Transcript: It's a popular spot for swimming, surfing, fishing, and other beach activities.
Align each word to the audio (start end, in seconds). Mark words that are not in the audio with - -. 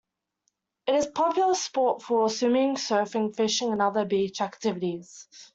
It's 0.87 1.05
a 1.05 1.11
popular 1.11 1.53
spot 1.53 2.01
for 2.01 2.27
swimming, 2.27 2.73
surfing, 2.73 3.35
fishing, 3.35 3.71
and 3.71 3.83
other 3.83 4.03
beach 4.03 4.41
activities. 4.41 5.27